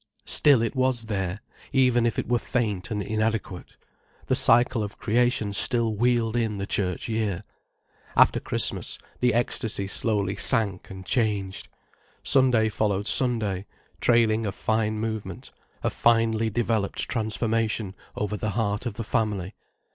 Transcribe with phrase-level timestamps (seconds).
[0.25, 1.41] Still it was there,
[1.71, 3.75] even if it were faint and inadequate.
[4.25, 7.43] The cycle of creation still wheeled in the Church year.
[8.15, 11.67] After Christmas, the ecstasy slowly sank and changed.
[12.23, 13.67] Sunday followed Sunday,
[13.99, 15.51] trailing a fine movement,
[15.83, 19.53] a finely developed transformation over the heart of the family.